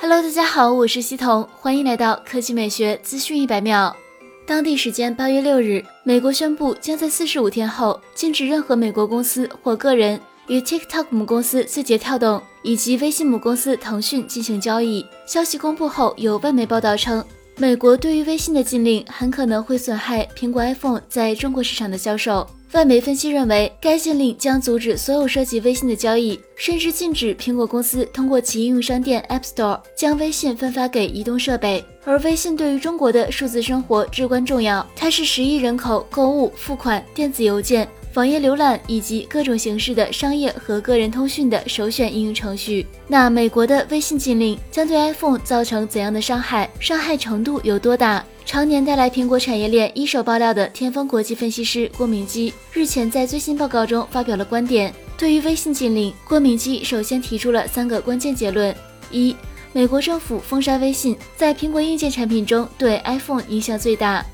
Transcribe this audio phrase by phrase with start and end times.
[0.00, 3.96] Hello，大家好，我是西彤，欢迎来到科技美学资讯一百秒。
[4.46, 15.04] 当地时间八月六日，美国宣布将在四十五天后禁止任何美国公司或个人与 TikTok 母公司字节跳动以及微信母公司腾讯进行交易。
[15.26, 17.24] 消息公布后，有外媒报道称，
[17.56, 22.48] 美国对于微信的禁令很可能会损害苹果 iPhone 在中国市场的销售。
[22.72, 31.84] 外媒分析认为，该禁令将阻止所有涉及微信的交易，甚至禁止苹果公司通过其应用商店 App Store 将微信分发给移动设备。
[32.04, 37.86] 而微信对于中国的数字生活至关重要，它是十亿人口购物、付款、电子邮件。
[38.14, 42.86] 网页浏览以及各种形式的商业和个人通讯的首选应用程序。
[43.08, 46.68] 那美国的微信禁令将对 iPhone 造成怎样的伤害？
[46.78, 48.22] 伤害程度有多大？
[48.44, 54.92] 常年带来苹果产业链一手爆料的天风国际分析师郭明基日前在最新报告中发表了观点。
[55.16, 58.74] 对于微信禁令，郭明基首先提出了三个关键结论：
[59.10, 59.34] 一、
[59.72, 64.26] 美国政府封杀微信，在苹果硬件产品中对 iPhone 影响最大。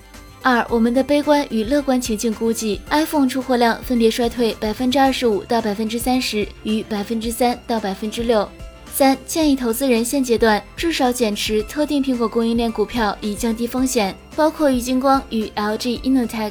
[0.43, 8.49] 二，我们的悲观与乐观情境估计，iPhone 出货量分别衰退百分之二十五到百分之三十与百分之三到百分之六。
[8.95, 16.51] 三，建议投资人现阶段至少减持特定苹果供应链股票，以降低风险，包括郁金光与 LG Innotek。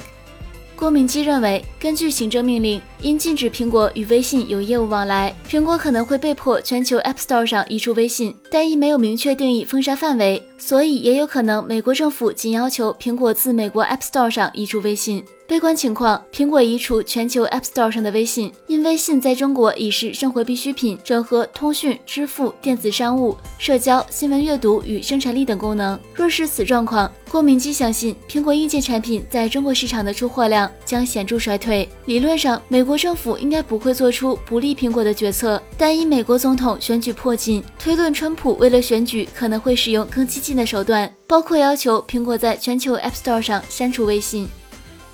[0.77, 15.25] 郭明基认为，根据行政命令，因禁止苹果与微信有业务往来，苹果可能会被迫全球 App Store 上移除微信，但亦没有明确定义封杀范围，所以也有可能美国政府仅要求苹果自美国 App Store 上移除微信。
[15.47, 25.97] 悲观情况，苹果移除全球 App Store 上的微信，因微信在中国已是生活必需品，整合通讯、支付、电子商务、社交、新闻阅读与生产力等功能。
[26.13, 31.87] 若是此状况，郭明基相信苹果硬件产品在中国市场的出货量将显著衰退。
[32.07, 44.49] 理论上，美国政府应该不会做出不利苹果的决策，但因美国总统选举迫近，推论川普为了选举可能会使用更激进的手段，包括要求苹果在全球 App Store 上删除微信。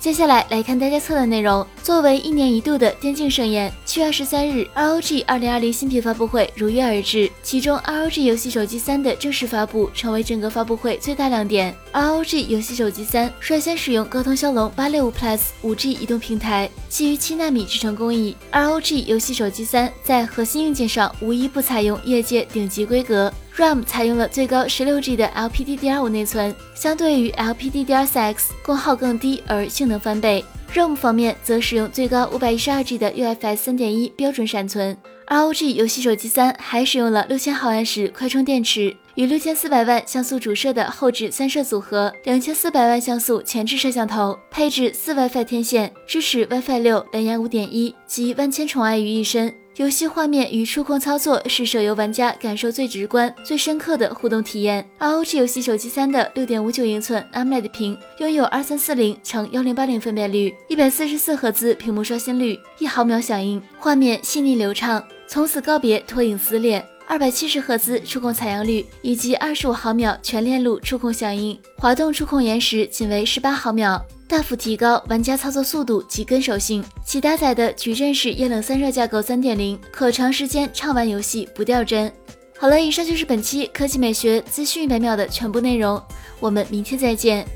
[0.04, 1.66] 接下来来看大家测的内容。
[1.82, 7.30] 作为一年一度的电竞盛宴，七月二十三日，ROG 二零二零新品发布会如约而至。
[7.42, 11.74] 其中，ROG 游戏手机三的正式发布成为整个发布会最大亮点。
[11.94, 18.36] ROG 游戏手机三率先使用高通骁龙八六五 Plus 五 G 移动平台，基于七纳米制程工艺。
[18.52, 23.32] ROG 游戏手机三在核心硬件上无一不采用业界顶级规格。
[23.56, 30.44] RAM 采用了最高十六 G 的 LPDDR5 内存，相对于 LPDDR4X，功耗更低而性能翻倍。
[30.74, 34.96] ROM 方面则使用最高五百一十二 G 的 UFS 三点一标准闪存。
[35.28, 49.54] ROG 游戏手机三还使用了六千毫安时快充电池与六千四百万像素主摄的后置三摄组合，两千四百万像素前置摄像头，配置四 WiFi 天线，支持 WiFi 六、蓝牙五点一及万千宠爱于一身。
[49.76, 54.88] 游戏画面与触控操作是手游玩家感受最直观、最深刻的互动体验。
[55.00, 66.84] ROG 游戏手机三的六点五九英寸 AMOLED 屏，拥有二三四零乘幺零八零分辨率，一百四十四赫兹屏幕刷新率，一毫秒响应，画面细腻流畅，从此告别拖影撕裂。
[67.06, 74.04] 二百七十赫兹触控采样率，以及二十五毫秒全链路触控响应，滑动触控延时仅为十八毫秒。
[74.26, 76.82] 大幅提高玩家操作速度及跟手性。
[77.06, 82.10] 其搭载的矩阵式液冷散热架构三点零，可长时间畅玩游戏不掉帧。
[82.58, 86.02] 好了，以上就是本期科技美学资讯一百秒的全部内容，
[86.40, 87.46] 我们明天再见。